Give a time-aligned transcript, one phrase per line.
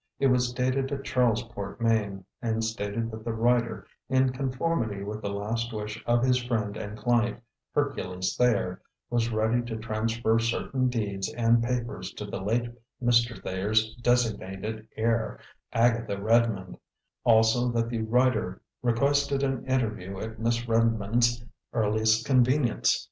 [0.17, 5.29] It was dated at Charlesport, Maine, and stated that the writer, in conformity with the
[5.29, 7.39] last wish of his friend and client,
[7.75, 13.39] Hercules Thayer, was ready to transfer certain deeds and papers to the late Mr.
[13.43, 15.39] Thayer's designated heir,
[15.71, 16.77] Agatha Redmond;
[17.23, 22.99] also that the writer requested an interview at Miss Redmond's earliest convenience.